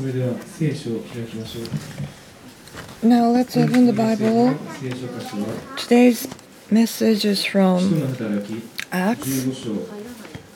[0.00, 1.64] それでは聖書を開きましょう。
[3.06, 4.56] Now let's open the Bible.
[4.80, 6.28] 聖書箇所は Today's
[6.70, 10.06] message is 使徒 from の働き Acts 15章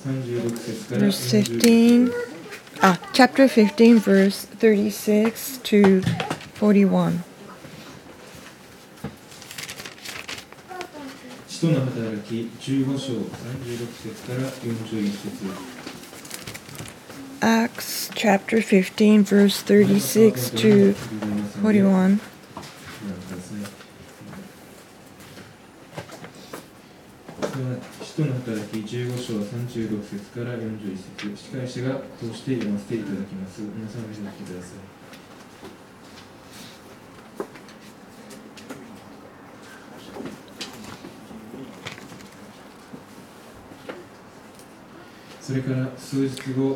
[0.06, 2.12] 36節から verse 15,
[2.80, 6.02] ah, chapter 15, verse 36 to
[6.58, 7.22] 41.
[11.46, 13.26] 使徒の働き15章36
[13.92, 15.44] 節から41節
[17.40, 22.19] Acts chapter 15, verse 36 to 41.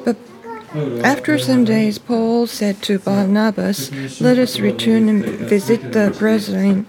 [0.05, 0.17] But
[0.75, 6.85] after some days, Paul said to Barnabas, Let us return and visit the brethren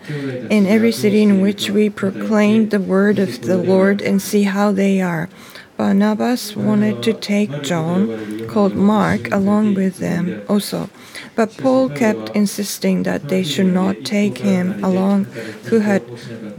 [0.50, 4.72] in every city in which we proclaim the word of the Lord and see how
[4.72, 5.30] they are.
[5.78, 10.90] Barnabas wanted to take John, called Mark, along with them also.
[11.34, 15.24] But Paul kept insisting that they should not take him along,
[15.70, 16.02] who had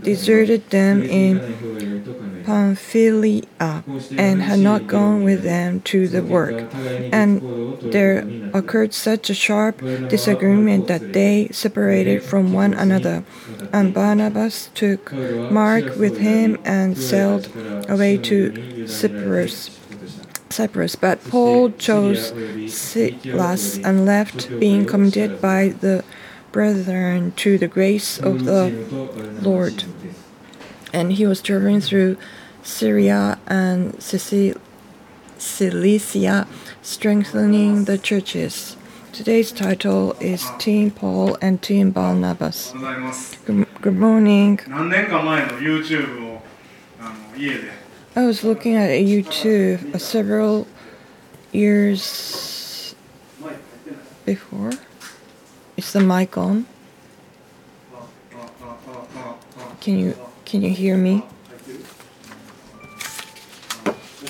[0.01, 1.90] deserted them in
[2.51, 3.43] Pamphylia
[4.17, 6.69] and had not gone with them to the work.
[7.11, 7.41] And
[7.95, 13.23] there occurred such a sharp disagreement that they separated from one another.
[13.71, 17.47] And Barnabas took Mark with him and sailed
[17.87, 19.77] away to Cyprus.
[20.49, 22.33] Cyprus, but Paul chose
[22.67, 26.03] Silas and left, being committed by the
[26.51, 28.63] brethren to the grace of the
[29.41, 29.85] Lord.
[30.91, 32.17] And he was traveling through
[32.63, 34.01] Syria and
[35.37, 36.47] Cilicia,
[36.81, 38.77] strengthening the churches.
[39.11, 42.73] Today's title is Team Paul and Team Barnabas.
[43.45, 44.59] Good, morning.
[48.15, 50.67] I was looking at YouTube uh, several
[51.51, 52.95] years
[54.25, 54.71] before.
[55.77, 56.65] Is the mic on?
[59.79, 61.23] Can you can you hear me?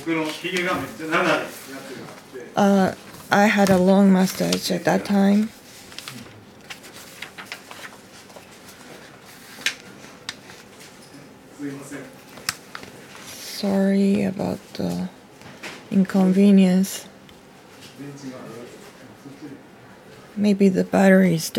[0.00, 2.96] 僕のひげがめっちゃ長いやつがあって Uh,
[3.30, 5.48] I had a long mustache at that time.
[11.58, 11.98] すいません
[13.56, 15.08] Sorry about the
[15.90, 17.06] inconvenience.
[17.98, 18.52] 電池がある
[19.24, 19.56] そっちで
[20.38, 21.50] Maybe the battery is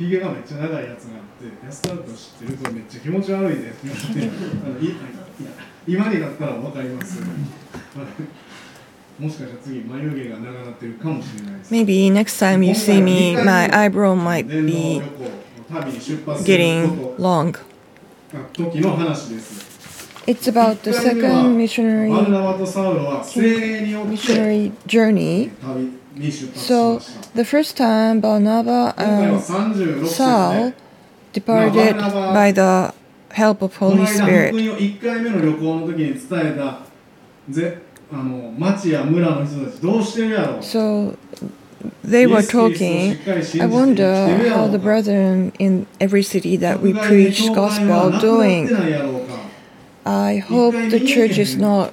[0.00, 4.36] ひひげがめっちゃ長いやつがあって安田と知ってるとめっちゃ気持ち悪いねって言って
[4.66, 4.94] あのいいや
[5.86, 7.20] 今になったら分かります
[9.18, 15.24] もしかしたら次眉毛が長なってるかもしれないです Maybe next time you see me, my eyebrow might 伝道 be 旅行
[15.74, 17.58] の旅に出発する getting こと long.
[18.52, 19.76] 時の話です。
[20.26, 25.50] It's about the 一回目は second バル missionary ナバとサウロは精霊によって missionary journey.
[26.14, 27.42] 旅に出発し So ました。
[27.42, 30.72] the first time Barnabas 今回は and 36節 Saul
[31.32, 31.96] で departed
[32.32, 32.94] by the
[33.34, 34.50] help of この Holy 間福 Spirit.
[34.50, 36.78] 音を1回目の旅行の時に伝えた
[37.50, 41.16] ぜあの町や村の人たちどうしてるやろう So
[42.04, 43.18] they were talking.
[43.60, 48.68] I wonder how the brethren in every city that we preach gospel are doing.
[50.04, 51.92] I hope the church is not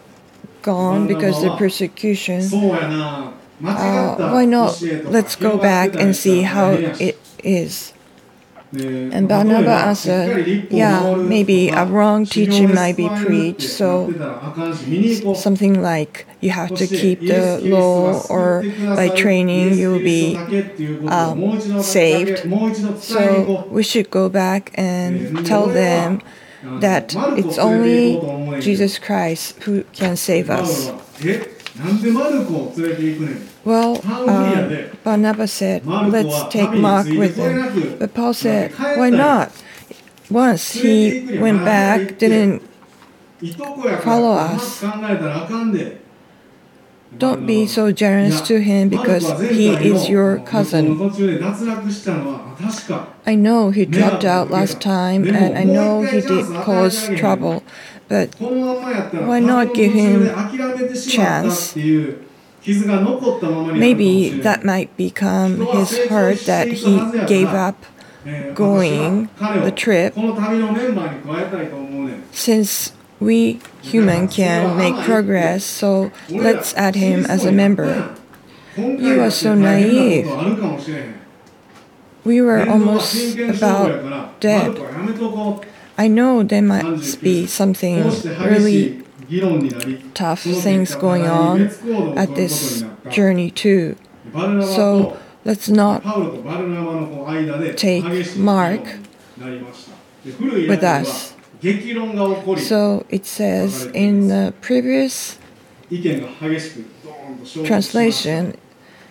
[0.62, 2.42] gone because of persecution.
[3.65, 7.93] uh, why not let's go back and see how it is.
[9.11, 14.15] And Barnaba answered, uh, Yeah, maybe a wrong teaching might be preached, so
[15.33, 20.43] something like you have to keep the law, or by training you'll be
[21.07, 22.47] um, saved.
[22.99, 26.21] So we should go back and tell them
[26.77, 28.23] that it's only
[28.59, 30.93] Jesus Christ who can save us.
[33.65, 37.97] Well, uh, Barnabas um, said, let's take Mark with him.
[37.99, 39.53] But Paul said, why not?
[40.31, 42.63] Once he went back, didn't
[44.03, 44.83] follow us.
[47.17, 50.99] Don't be so generous to him because he is your cousin.
[53.25, 57.63] I know he dropped out last time, and I know he did cause trouble,
[58.09, 60.27] but why not give him
[61.09, 61.77] chance?
[62.67, 66.97] Maybe that might become his heart that he
[67.27, 67.85] gave up
[68.55, 70.15] going the trip.
[72.33, 78.15] Since we human can make progress, so let's add him as a member.
[78.77, 80.27] You are so naive.
[82.25, 84.77] We were almost about dead.
[85.99, 88.05] I know there must be something
[88.41, 89.03] really
[90.15, 91.71] tough things going on
[92.17, 93.97] at this journey too.
[94.33, 96.03] So let's not
[97.77, 98.85] take Mark
[100.47, 101.35] with us.
[102.59, 105.39] So it says in the previous
[107.65, 108.57] translation,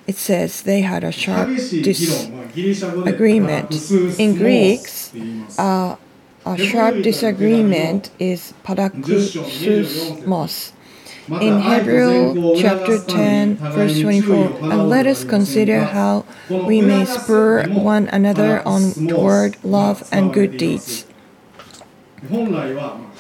[0.07, 2.61] it says they had a sharp disagreement.
[4.17, 4.79] In Greek,
[5.57, 5.97] uh,
[6.53, 10.71] a sharp disagreement is paroxysmos.
[11.27, 18.07] In Hebrew chapter 10, verse 24, and let us consider how we may spur one
[18.09, 21.05] another on toward love and good deeds.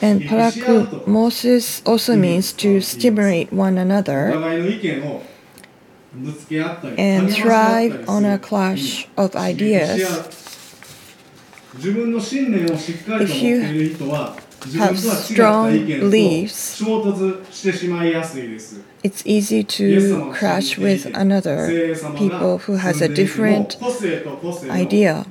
[0.01, 4.31] And paroxysmos also means to stimulate one another
[6.97, 10.46] and thrive on a clash of ideas.
[11.79, 16.81] If you have strong beliefs,
[19.03, 23.77] it's easy to crash with another people who has a different
[24.69, 25.25] idea.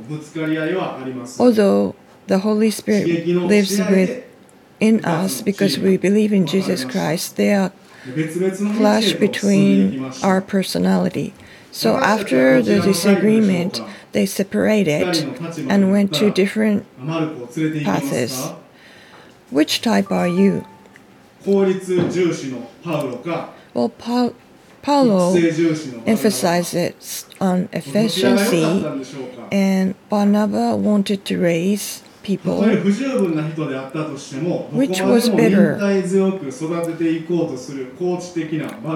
[1.38, 1.94] Although
[2.28, 7.72] the Holy Spirit lives within us because we believe in Jesus Christ, there are
[8.76, 11.34] clash between our personality.
[11.72, 13.82] So after the disagreement,
[14.16, 15.02] they separated
[15.68, 16.86] and went to different
[17.84, 18.52] paths.
[19.50, 20.64] Which type are you?
[23.74, 24.30] Well, pa-
[24.82, 25.34] Paulo
[26.06, 28.64] emphasizes on efficiency,
[29.52, 32.58] and Barnaba wanted to raise people.
[34.72, 35.78] Which was better?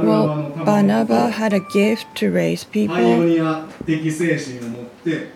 [0.02, 0.26] Well,
[0.64, 2.96] Barnaba had a gift to raise people.
[5.00, 5.28] って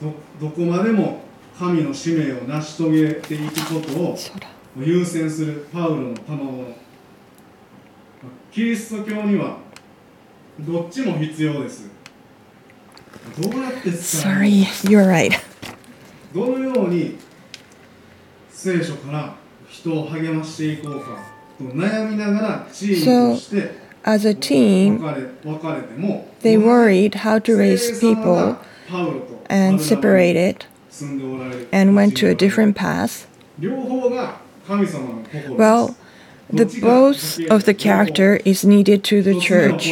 [0.00, 1.22] どどこまでも
[1.58, 4.18] 神の使命を成し遂げていくことを
[4.76, 6.64] 優先するパウロの賜物。
[8.50, 9.58] キリスト教には
[10.60, 11.90] どっちも必要です。
[13.40, 15.32] どうやって使う Sorry, you're right.
[16.34, 17.18] どのように
[18.50, 19.34] 聖書から
[19.68, 21.18] 人を励ましていこうか
[21.58, 24.98] と悩みながらチームとして As a 分 team,
[26.42, 28.56] they worried how to 聖 raise people
[29.46, 30.66] and separated
[31.72, 33.26] and went to a different path.
[35.50, 35.96] Well,
[36.50, 39.86] the both of the character is needed to the church.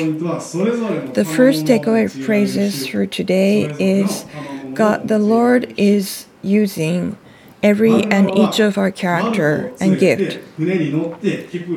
[1.14, 4.26] The first takeaway phrases for today is
[4.74, 7.16] God the Lord is using
[7.62, 10.38] every and each of our character and gift.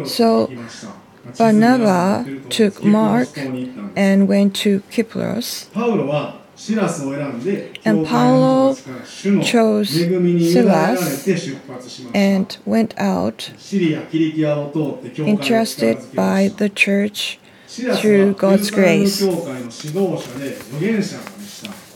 [0.08, 0.52] So
[1.38, 3.30] Barnabas took Mark
[3.96, 5.70] and went to Kypros.
[7.86, 8.76] And Paulo
[9.42, 11.28] chose Silas
[12.14, 13.52] and went out,
[15.18, 19.20] entrusted by the church through God's grace.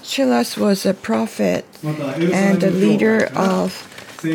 [0.02, 3.84] Silas was a prophet and a leader of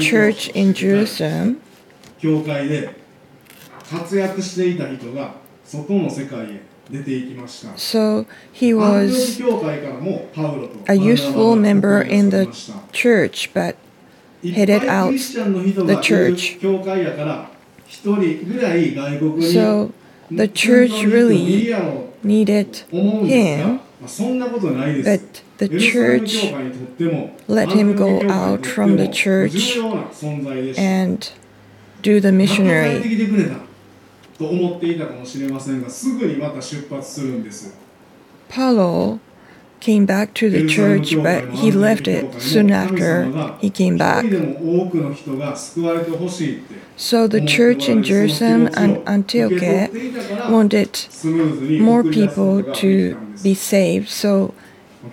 [0.01, 1.61] church in Jerusalem.
[7.77, 9.41] So he was
[10.89, 12.47] a useful member in the
[12.93, 13.77] church, but
[14.43, 16.59] headed out the church.
[19.53, 19.93] So
[20.31, 21.75] the church really
[22.23, 26.53] needed him, but the church
[27.49, 29.77] let him go out from the church
[30.77, 31.31] and
[32.03, 33.72] do the missionary.
[34.42, 37.74] きてくれたと思っていたかもしれませんがすぐにまた出発するんです
[38.50, 39.20] Paulo
[39.80, 43.26] came back to the church, but he left it soon after
[43.60, 44.22] he came 一 back.
[44.24, 49.52] 人でも多くの人が救われてほしいって So the church in Jerusalem and Antioch
[50.50, 54.54] wanted スムーズに more 送り出すこと people ができ to たんです be saved, so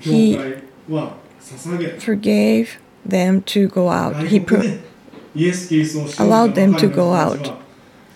[0.00, 0.62] 教 he 会
[0.94, 2.66] は捧げ forgave
[3.06, 4.14] them to go out.
[4.28, 4.80] He 外国 pro- で
[5.36, 7.10] イエス・キリストを信じた allowed them to 若い go
[7.44, 7.58] 者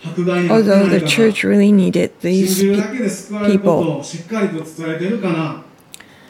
[0.05, 5.63] although ない the か church really needed 信 these じるだ pe- けで救われることをしっかりと伝えてるかな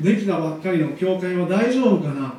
[0.01, 2.35] できたばっかりの教会は大丈夫かな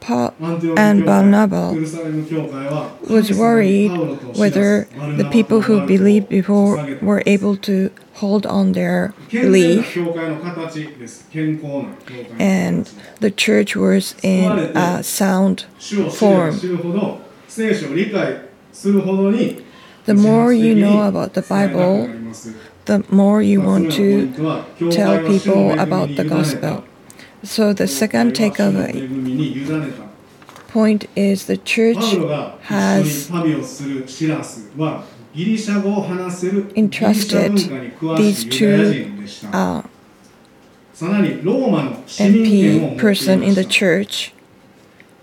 [0.00, 3.90] Paul アンティオコ and 教会 Barnabas エルサレム教会は was worried
[4.36, 7.90] whether the people who believed before were able to
[8.20, 16.50] hold on their 健全な belief 教会の形です健康な教会の and 形 the church was in a sound 主を知れば
[16.50, 16.52] form.
[20.09, 22.09] The more you know about the Bible,
[22.85, 24.33] the more you want to
[24.89, 26.83] tell people about the gospel.
[27.43, 29.05] So the second takeaway
[30.67, 32.03] point is the church
[32.73, 33.29] has
[36.75, 37.53] entrusted
[38.17, 39.13] these two
[39.53, 39.83] uh,
[42.17, 44.33] MP person in the church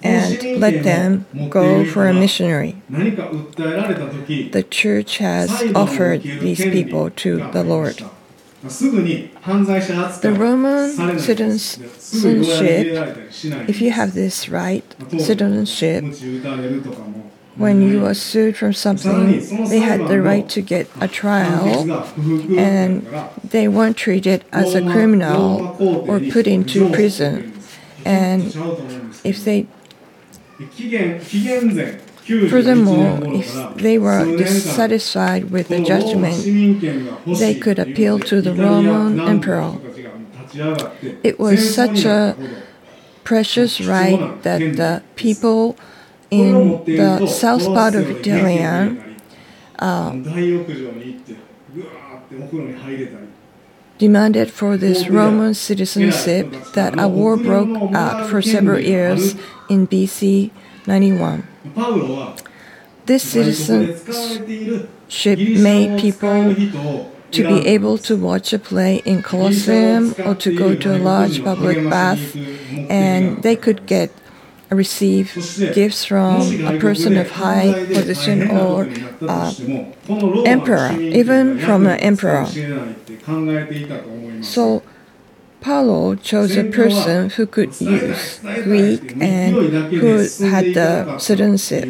[0.06, 2.76] and let them go for a missionary.
[2.88, 8.02] The church has offered these people to the Lord.
[8.62, 12.86] The Roman citizenship,
[13.68, 14.84] if you have this right,
[15.18, 16.02] citizenship,
[17.56, 21.90] when you are sued from something, they had the right to get a trial,
[22.58, 23.06] and
[23.42, 27.52] they weren't treated as a criminal or put into prison.
[28.04, 28.54] And
[29.24, 29.66] if they
[32.48, 36.36] for them all, if they were dissatisfied with the judgment,
[37.38, 39.78] they could appeal to the Roman emperor.
[41.22, 42.36] It was such a
[43.22, 45.76] precious right that the people
[46.30, 48.58] in the south part of Italy
[49.78, 50.12] uh,
[53.98, 59.34] demanded for this Roman citizenship that a war broke out for several years
[59.68, 60.50] in BC
[60.86, 61.46] 91.
[63.06, 66.54] This citizenship made people
[67.32, 71.42] to be able to watch a play in Colosseum or to go to a large
[71.42, 72.36] public bath,
[72.88, 74.10] and they could get
[74.70, 75.32] receive
[75.74, 78.88] gifts from a person of high position or
[79.22, 79.52] uh,
[80.44, 82.46] emperor, even from an emperor.
[84.42, 84.82] So
[85.60, 91.88] Paulo chose a person who could use Greek and who had the citizenship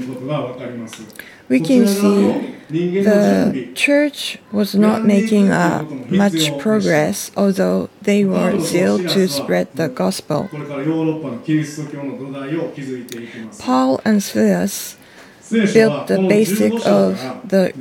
[1.48, 9.12] we can see the church was not making uh, much progress, although they were zealous
[9.14, 10.48] to spread the gospel.
[13.58, 14.96] Paul and Silas
[15.50, 17.72] built the basic of the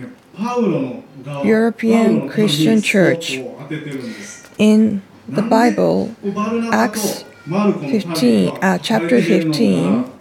[1.43, 3.39] European Christian Church.
[4.57, 6.15] In the Bible,
[6.71, 10.11] Acts 15, uh, chapter 15,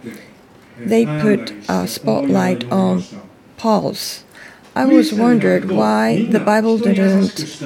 [0.79, 3.03] they put a spotlight on
[3.57, 4.23] Paul's.
[4.75, 7.63] I was wondered why the Bible didn't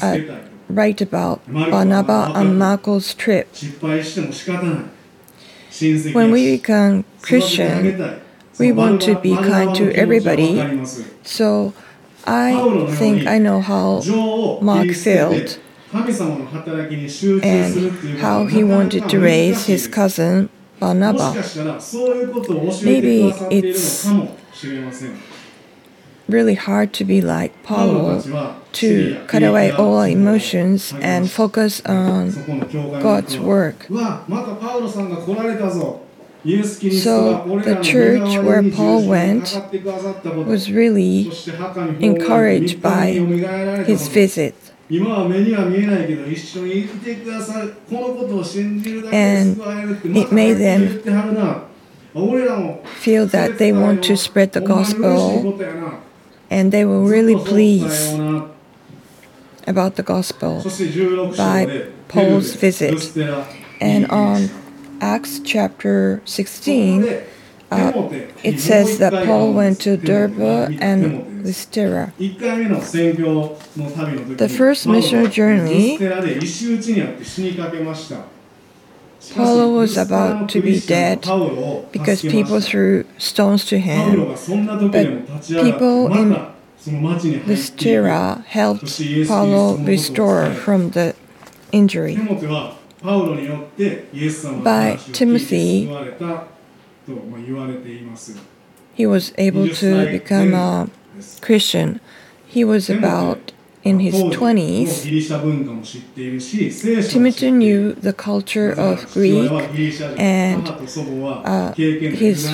[0.00, 0.18] uh,
[0.68, 3.48] write about Barnabas and Marco's trip.
[6.12, 8.20] When we become Christian,
[8.58, 10.84] we want to be kind to everybody.
[11.24, 11.74] So
[12.26, 14.02] I think I know how
[14.62, 15.58] Mark felt
[17.42, 21.54] and how he wanted to raise his cousin Barnabas.
[22.82, 24.06] Maybe it's
[26.28, 28.22] really hard to be like Paulo,
[28.72, 32.30] to cut away all emotions and focus on
[33.00, 33.86] God's work.
[37.04, 39.60] So the church where Paul went
[40.24, 41.32] was really
[42.00, 43.12] encouraged by
[43.86, 44.54] his visit.
[44.88, 45.02] And
[50.20, 51.02] it made them
[52.96, 55.58] feel that they want to spread the gospel
[56.50, 58.18] and they were really pleased
[59.66, 60.62] about the gospel
[61.36, 63.16] by Paul's visit.
[63.80, 64.48] And on
[65.00, 67.04] Acts chapter 16,
[67.70, 68.08] uh,
[68.44, 72.12] it says that Paul went to Derbe and Lystra.
[72.16, 75.98] The first missionary journey
[79.34, 81.22] Paulo was about to be dead
[81.92, 84.34] because people threw stones to him.
[84.90, 86.36] But people in
[87.46, 91.14] Lystra helped Paulo restore from the
[91.72, 92.16] injury.
[94.62, 95.90] By Timothy,
[98.94, 100.88] he was able to become a
[101.40, 102.00] Christian.
[102.46, 103.45] He was about
[103.86, 104.90] in his 20s,
[107.08, 109.52] Timothy knew the culture of Greek
[110.16, 110.72] and
[111.44, 112.50] uh, his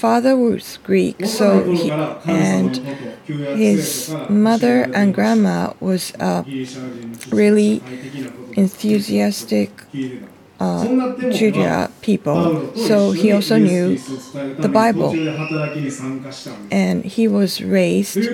[0.00, 1.92] father was Greek, so he,
[2.26, 2.80] and
[3.52, 6.42] his mother and grandma was uh,
[7.30, 7.82] really
[8.56, 9.70] enthusiastic
[10.60, 10.86] uh,
[11.28, 13.98] Judea people, so he also knew
[14.58, 15.14] the Bible,
[16.70, 18.28] and he was raised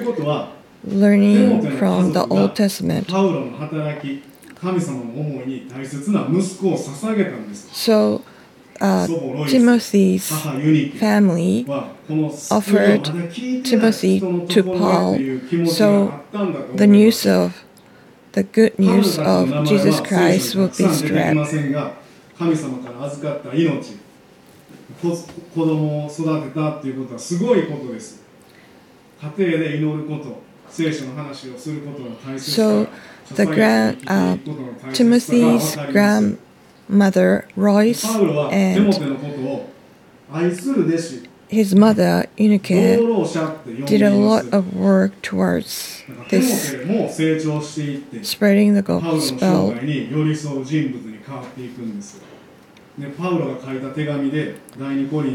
[0.88, 3.12] learning from the Old Testament.
[3.12, 4.22] パウロの働き
[4.60, 8.22] 神様の思いに大切な息子を捧げたんです So
[8.80, 17.54] uh, 祖母ロイス Timothy's 母ユニケ family はこの offered まだ聞いてない Timothy 人の to ところへっていう気持ちがあったんだと思います the news of
[18.34, 21.14] the good パウロ news たちの名 of 前は Jesus 聖 Christ 書に will たく be さん出てき
[21.14, 21.36] spread.
[21.36, 21.94] ませんが
[22.38, 24.06] 神様から預かった命
[25.02, 28.24] 子子供を育てたっていうことはすごいことです
[29.22, 30.42] 家庭で祈ること
[32.39, 32.89] so
[33.31, 34.37] the grand uh,
[34.93, 38.95] Timothy's grandmother Royce and
[41.49, 46.75] his mother Eunike did a lot of work towards this
[48.23, 49.75] spreading the gospel.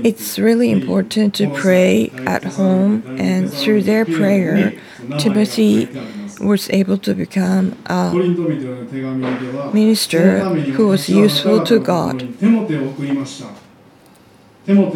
[0.03, 4.73] It's really important to pray at home, and through their prayer,
[5.17, 5.87] Timothy
[6.39, 8.13] was able to become a
[9.73, 10.39] minister
[10.75, 12.21] who was useful to God.
[14.67, 14.91] And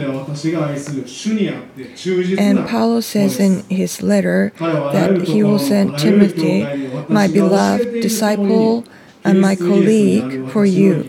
[2.68, 6.68] Paul says in his letter that he will send Timothy,
[7.08, 8.84] my beloved disciple
[9.29, 11.05] and my colleague for you.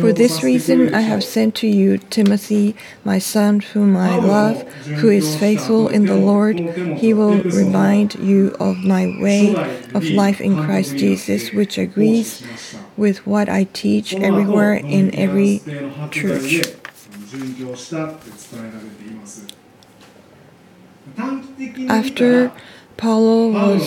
[0.00, 2.74] For this reason, I have sent to you Timothy,
[3.04, 4.62] my son, whom I love,
[5.00, 6.58] who is faithful in the Lord.
[6.98, 9.54] He will remind you of my way
[9.94, 12.42] of life in Christ Jesus, which agrees
[12.96, 15.62] with what I teach everywhere in every
[16.10, 16.76] church.
[17.26, 19.44] 殉教したって伝えられています。
[21.16, 22.52] 短期的に見た After ら
[22.96, 23.80] Paulo パウロ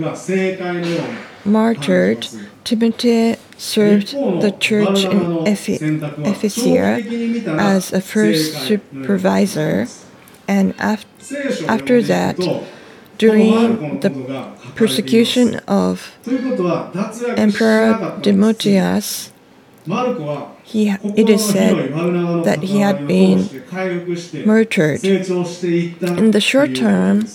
[0.00, 2.27] の was martyred,
[2.63, 7.01] Timothy served the church in Ephesia
[7.59, 9.87] as a first supervisor,
[10.47, 12.37] and after that,
[13.17, 14.09] during the
[14.75, 16.17] persecution of
[17.35, 19.31] Emperor Demotias,
[20.63, 21.93] he, it is said
[22.45, 23.49] that he had been
[24.45, 25.03] martyred.
[25.03, 27.25] In the short term,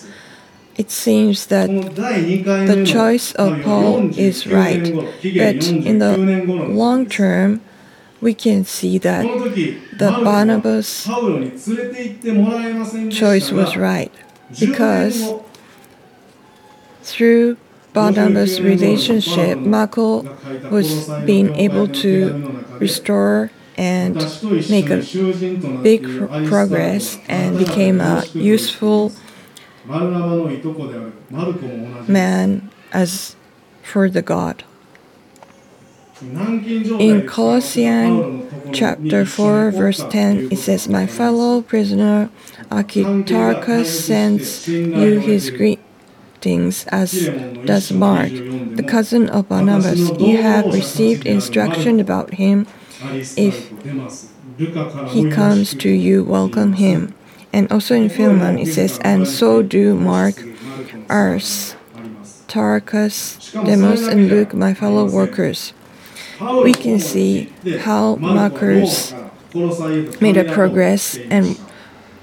[0.76, 6.16] it seems that the choice of Paul is right, but in the
[6.68, 7.60] long term,
[8.20, 11.04] we can see that the Barnabas
[13.10, 14.12] choice was right
[14.58, 15.34] because
[17.02, 17.56] through
[17.92, 20.22] Barnabas' relationship, Marco
[20.70, 24.16] was being able to restore and
[24.68, 25.04] make a
[25.82, 26.02] big
[26.46, 29.12] progress and became a useful
[32.08, 33.36] man as
[33.82, 34.64] for the God.
[36.98, 42.30] In Colossians chapter 4, verse 10, it says, My fellow prisoner
[42.72, 47.28] Aristarchus sends you his greetings, as
[47.66, 48.32] does Mark,
[48.76, 50.10] the cousin of Barnabas.
[50.18, 52.66] You have received instruction about him.
[53.36, 53.70] If
[55.08, 57.14] he comes to you, welcome him
[57.54, 60.34] and also in Philemon it says, and so do Mark,
[61.08, 61.76] Ars,
[62.48, 65.72] Tarkas, Demas, and Luke, my fellow workers.
[66.40, 69.14] We can see how Markers
[70.20, 71.58] made a progress and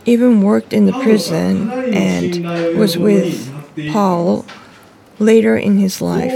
[0.06, 3.48] even worked in the prison and was with
[3.92, 4.46] Paul
[5.18, 6.34] later in his life.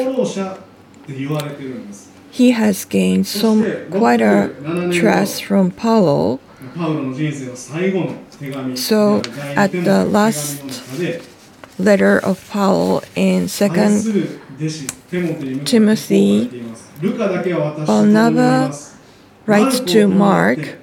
[2.31, 4.55] He has gained some quite a
[4.93, 6.39] trust from Paul.
[8.75, 9.21] So
[9.55, 10.61] at the last
[11.79, 14.39] letter of Paul in Second
[15.65, 16.63] Timothy,
[17.85, 18.73] Paul never
[19.45, 20.77] writes to Mark.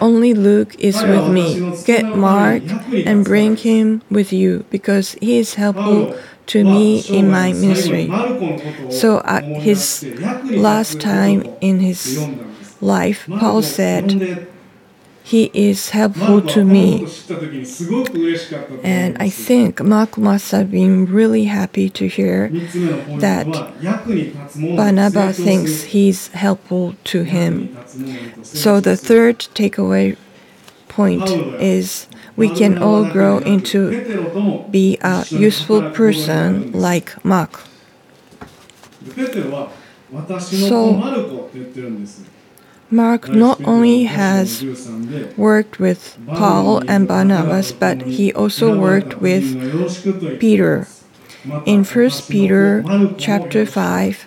[0.00, 1.72] Only Luke is with me.
[1.84, 2.62] Get Mark
[2.92, 6.14] and bring him with you because he is helpful
[6.46, 8.10] to me in my ministry.
[8.90, 10.04] So at his
[10.50, 12.18] last time in his
[12.80, 14.48] life, Paul said,
[15.30, 17.06] he is helpful to me.
[18.82, 22.48] And I think Mark must have been really happy to hear
[23.24, 23.46] that
[24.78, 27.78] Banaba thinks he's helpful to him.
[28.42, 30.16] So the third takeaway
[30.88, 31.28] point
[31.60, 33.80] is we can all grow into
[34.68, 37.60] be a useful person like Mark.
[40.40, 40.98] So
[42.90, 44.64] Mark not only has
[45.36, 50.88] worked with Paul and Barnabas, but he also worked with Peter.
[51.64, 52.84] In 1 Peter
[53.16, 54.26] chapter 5,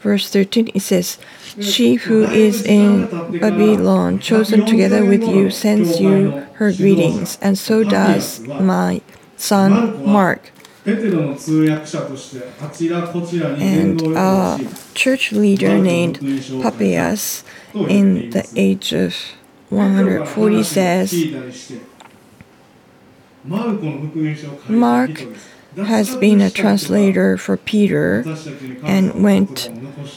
[0.00, 1.18] verse 13, it says,
[1.60, 3.06] She who is in
[3.38, 9.00] Babylon, chosen together with you, sends you her greetings, and so does my
[9.36, 10.52] son Mark
[13.60, 14.58] and a
[14.94, 16.18] church leader named
[16.62, 19.14] Papias in the age of
[19.70, 21.14] 140 says,
[24.68, 25.26] Mark
[25.76, 28.24] has been a translator for Peter
[28.82, 29.70] and went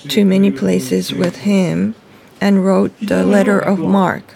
[0.10, 1.96] to many places with him
[2.42, 4.36] and wrote the letter of Mark.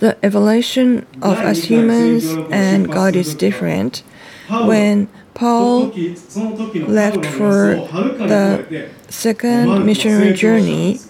[0.00, 4.02] The evolution of us humans and God is different
[4.48, 5.92] when Paul
[6.86, 7.74] left for
[8.18, 11.00] the second missionary journey,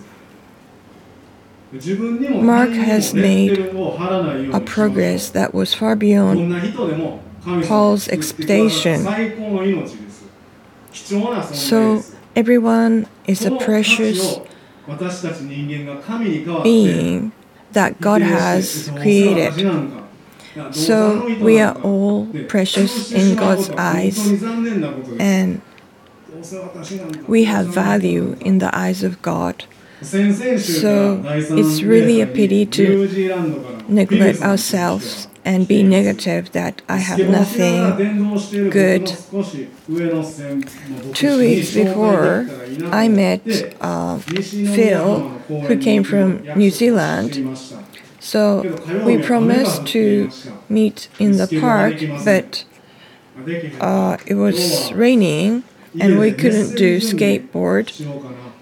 [2.40, 6.50] Mark has made a progress that was far beyond
[7.66, 9.06] Paul's expectation.
[11.52, 12.02] So
[12.34, 14.38] everyone is a precious
[16.64, 17.32] being
[17.72, 19.52] that God has created.
[20.72, 24.18] So we are all precious in God's eyes,
[25.18, 25.60] and
[27.26, 29.64] we have value in the eyes of God.
[30.02, 32.84] So it's really a pity to
[33.88, 37.96] Neglect ourselves and be negative that I have nothing.
[38.70, 39.06] good.
[41.14, 42.46] Two weeks before,
[42.92, 43.40] I met
[43.80, 47.58] uh, Phil, who came from New Zealand.
[48.28, 48.42] So
[49.06, 50.30] we promised to
[50.68, 51.94] meet in the park,
[52.26, 52.66] but
[53.80, 55.64] uh, it was raining
[55.98, 57.88] and we couldn't do skateboard.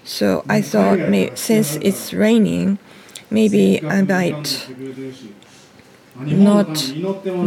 [0.05, 0.99] So I thought,
[1.37, 2.79] since it's raining,
[3.29, 4.69] maybe I might
[6.15, 6.71] not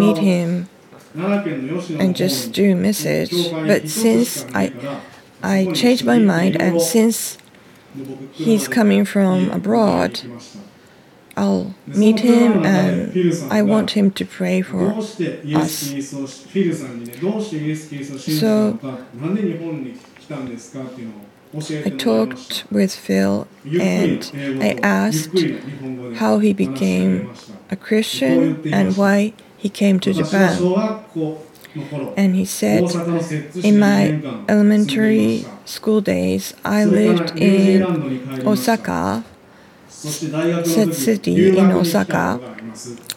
[0.02, 0.68] meet him
[1.14, 3.50] and just do message.
[3.50, 4.74] But since I
[5.42, 7.38] I changed my mind, and since
[8.33, 10.20] he's coming from abroad,
[11.36, 14.94] I'll meet him and I want him to pray for
[15.54, 15.94] us.
[18.18, 18.78] So
[21.84, 25.46] I talked with Phil and I asked
[26.14, 27.30] how he became
[27.70, 30.62] a Christian and why he came to Japan.
[32.16, 32.96] And he said,
[33.62, 34.14] In my
[34.48, 37.88] elementary school days, I lived in
[38.44, 39.24] Osaka,
[40.00, 42.40] said city in Osaka,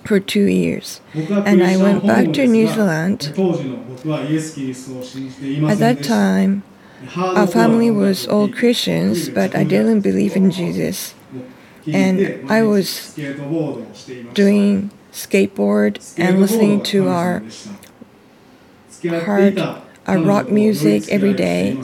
[0.03, 0.99] for two years.
[1.13, 3.33] And I went back to New Zealand.
[5.71, 6.63] At that time,
[7.15, 11.15] our family was all Christians, but I didn't believe in Jesus.
[11.87, 13.13] And I was
[14.33, 17.43] doing skateboard and listening to our
[19.03, 21.77] hard uh, rock music every day.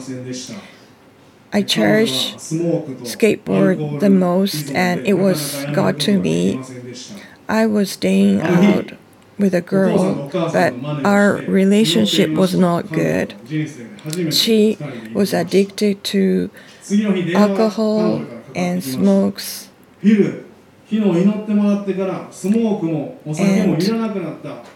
[1.52, 6.60] I cherish skateboard the most, and it was God to me.
[7.48, 8.92] I was staying out
[9.38, 13.34] with a girl, but our relationship was not good.
[14.30, 14.78] She
[15.12, 16.50] was addicted to
[17.34, 19.68] alcohol and smokes.
[23.38, 23.82] And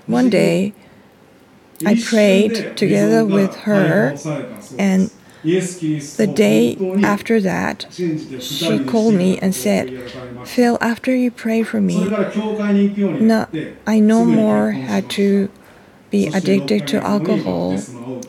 [0.06, 0.72] one day,
[1.84, 4.14] I prayed together with her,
[4.78, 5.10] and
[5.44, 10.10] the day after that, she called me and said,
[10.44, 13.46] Phil, after you pray for me, no,
[13.86, 15.50] I no more had to
[16.10, 17.72] be addicted to alcohol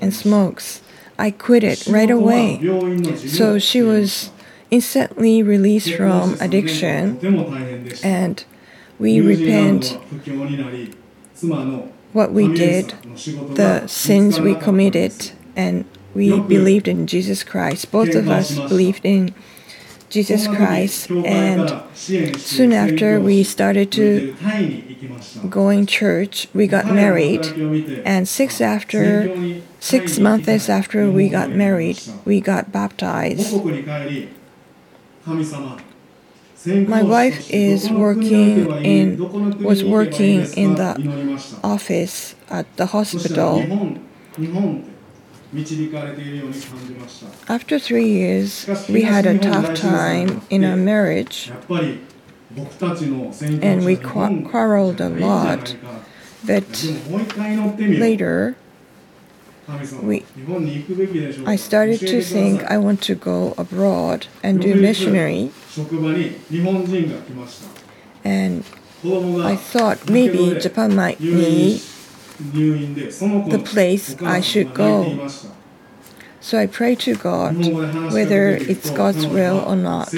[0.01, 0.81] and smokes.
[1.17, 2.59] I quit it right away.
[3.15, 4.31] So she was
[4.69, 7.17] instantly released from addiction,
[8.03, 8.43] and
[8.99, 9.97] we repent
[12.11, 12.93] what we did,
[13.55, 17.91] the sins we committed, and we believed in Jesus Christ.
[17.91, 19.35] Both of us believed in
[20.09, 21.73] Jesus Christ, and
[22.37, 24.33] soon after we started to
[25.49, 27.45] going church, we got married,
[28.05, 29.29] and six after
[29.79, 33.53] six months after we got married, we got baptized.
[36.65, 40.95] My wife is working in was working in the
[41.63, 43.65] office at the hospital.
[47.47, 55.09] After three years, we had a tough time in our marriage, and we quarreled a
[55.09, 55.75] lot.
[56.45, 56.83] But
[57.77, 58.55] later,
[60.01, 60.23] we,
[61.45, 65.51] I started to think I want to go abroad and do missionary.
[68.23, 68.63] And
[69.03, 71.81] I thought maybe Japan might need
[72.37, 75.29] the place I should go.
[76.41, 77.55] So I pray to God
[78.13, 80.13] whether it's God's will or not.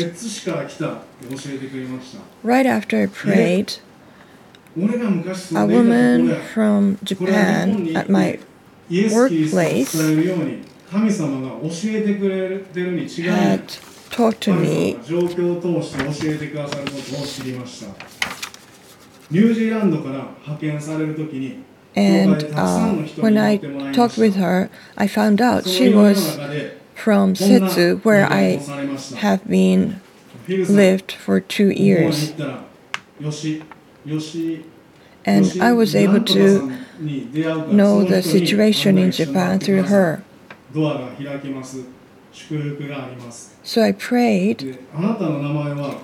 [2.44, 3.76] Right after I prayed,
[4.76, 8.40] a woman from Japan at my
[8.92, 9.94] workplace
[13.26, 13.70] had
[14.10, 14.98] talked to me.
[21.98, 26.40] And uh, when I talked with her, I found out she was
[26.96, 28.64] from Settsu, where I
[29.16, 30.02] have been
[30.68, 32.34] lived for two years.
[35.26, 36.66] And I was able to
[37.70, 40.24] know the situation in Japan through her.
[43.64, 44.66] So I prayed,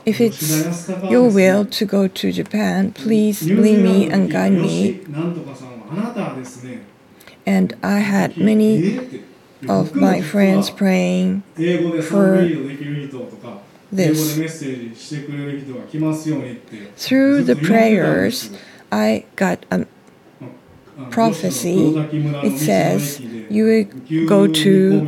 [0.05, 0.69] if it's
[1.07, 4.95] your will to go to Japan, please lead me and guide me.
[7.45, 8.83] And I had many
[9.67, 11.43] of my friends praying
[11.99, 12.51] for
[13.91, 14.41] this.
[16.95, 18.49] Through the prayers,
[18.91, 19.85] I got a
[21.09, 21.97] prophecy.
[22.41, 23.85] It says, You will
[24.25, 25.07] go to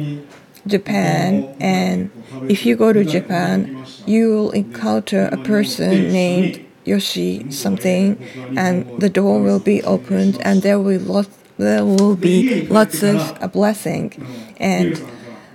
[0.67, 2.09] Japan, and
[2.47, 3.69] if you go to Japan,
[4.05, 8.19] you will encounter a person named Yoshi something,
[8.55, 13.33] and the door will be opened, and there will lot, there will be lots of
[13.41, 14.13] a blessing.
[14.57, 15.01] And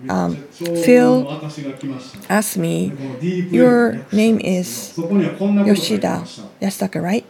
[0.09, 0.40] um,
[0.75, 1.29] Phil
[2.29, 2.94] asked me,
[3.51, 4.94] "Your name is
[5.62, 6.29] Yoshida
[6.62, 7.27] Yasaka, right?"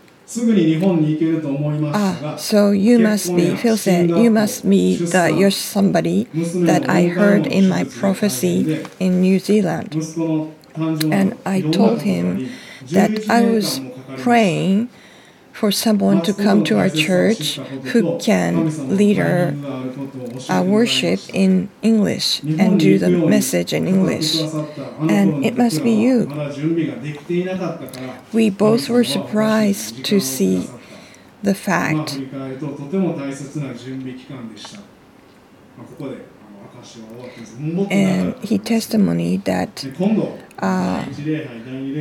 [1.92, 6.26] Ah, so you must be, Phil said, you must be the you're somebody
[6.66, 9.96] that I heard in my prophecy in New Zealand.
[11.10, 12.48] And I told him
[12.92, 13.80] that I was
[14.16, 14.88] praying
[15.60, 17.56] for someone to come to our church
[17.92, 19.52] who can lead our,
[20.62, 24.40] worship in English and do the message in English.
[25.16, 26.16] And it must be you.
[28.32, 30.66] We both were surprised to see
[31.42, 32.18] the fact
[37.90, 39.86] and he testimony that
[40.58, 41.04] uh,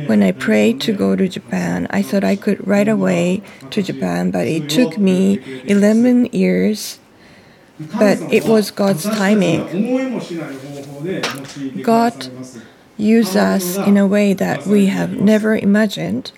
[0.06, 4.30] when I prayed to go to Japan, I thought I could right away to Japan,
[4.30, 6.98] but it took me 11 years.
[7.98, 9.64] But it was God's timing.
[11.82, 12.28] God
[12.98, 16.32] used us in a way that we have never imagined.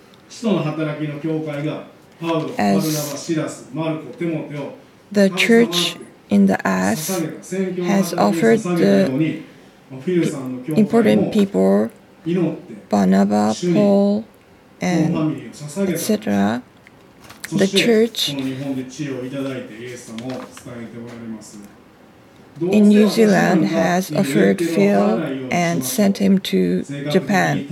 [2.59, 3.29] As
[5.11, 5.97] the church
[6.35, 7.09] in the U.S.,
[7.93, 9.43] has offered the
[10.83, 11.91] important people,
[12.89, 14.25] Barnabas, Paul,
[14.81, 16.63] and etc.,
[17.53, 18.31] the church
[22.61, 27.69] in New Zealand has offered Phil and sent him to Japan.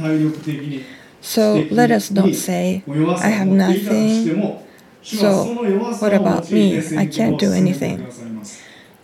[1.20, 4.58] So let us not say, I have nothing.
[5.02, 5.44] So
[6.00, 6.80] what about me?
[6.96, 8.06] I can't do anything.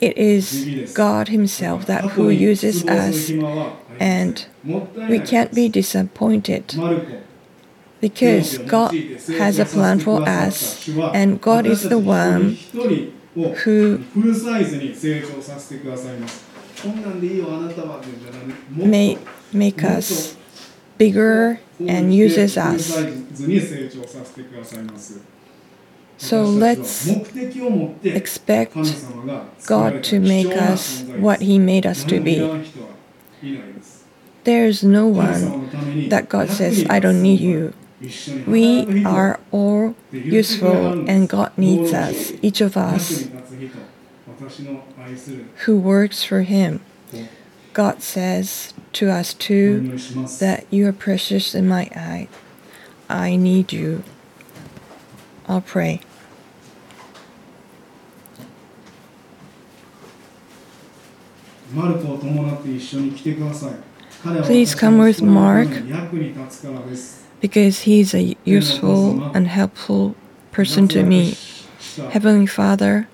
[0.00, 3.30] It is God Himself that who uses us,
[3.98, 4.44] and
[5.08, 6.74] we can't be disappointed
[8.00, 8.92] because God
[9.38, 12.58] has a plan for us, and God is the one
[13.64, 14.04] who
[18.70, 19.18] may
[19.52, 20.36] make us
[20.98, 22.96] bigger and uses us.
[26.18, 27.08] So let's
[28.04, 29.04] expect
[29.66, 32.50] God to make us what He made us to be.
[34.44, 37.74] There is no one that God says, I don't need you.
[38.46, 43.28] We are all useful, and God needs us, each of us
[45.64, 46.80] who works for Him.
[47.72, 49.98] God says to us too
[50.40, 52.28] that you are precious in my eye.
[53.08, 54.02] I need you.
[55.48, 56.00] I'll pray.
[64.44, 65.68] Please come with Mark
[67.40, 70.14] because he is a useful and helpful
[70.52, 71.36] person to me.
[72.10, 73.08] Heavenly Father,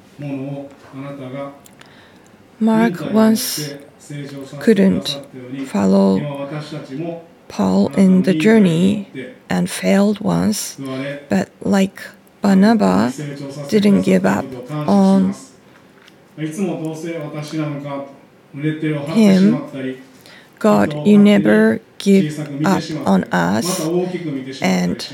[2.60, 3.74] Mark once
[4.58, 5.20] couldn't
[5.66, 6.20] follow
[7.48, 9.08] Paul in the journey
[9.48, 10.76] and failed once,
[11.28, 12.02] but like
[12.42, 13.16] Barnabas,
[13.68, 14.44] didn't give up
[14.86, 15.34] on
[18.54, 19.96] him,
[20.58, 23.80] God, you never give up on us,
[24.60, 25.08] and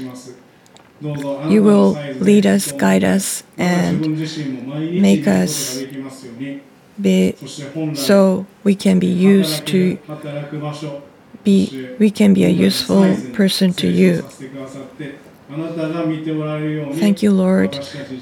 [1.01, 4.19] you will lead us, guide us, and
[5.01, 5.83] make us
[7.01, 7.37] be
[7.95, 9.99] so we can be used to
[11.45, 14.23] be we can be a useful person to you.
[16.99, 17.73] Thank you, Lord,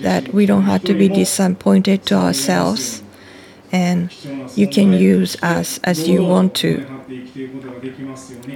[0.02, 3.02] that we don't have to be disappointed to ourselves
[3.72, 4.10] and
[4.54, 6.86] you can use us as you want to.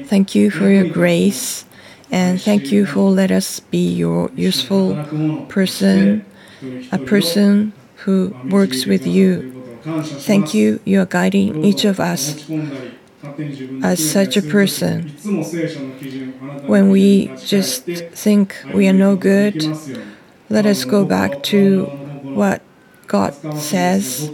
[0.04, 1.64] Thank you for your grace
[2.10, 4.96] and thank you for let us be your useful
[5.48, 6.24] person,
[6.90, 7.72] a person
[8.04, 9.52] who works with you.
[9.82, 12.50] Thank you, you are guiding each of us
[13.82, 15.10] as such a person.
[16.66, 19.66] When we just think we are no good,
[20.48, 21.84] let us go back to
[22.34, 22.62] what
[23.06, 24.30] God says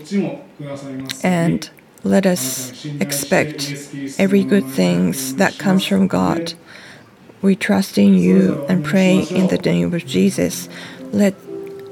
[1.22, 1.68] and
[2.04, 3.72] let us expect
[4.18, 6.54] every good things that comes from God.
[7.42, 10.68] We trust in you and pray in the name of Jesus.
[11.12, 11.34] Let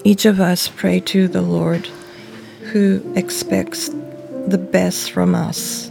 [0.04, 1.88] each of us pray to the Lord
[2.72, 3.88] who expects
[4.46, 5.90] the best from us.